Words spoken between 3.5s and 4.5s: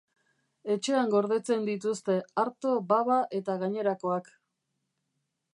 gainerakoak.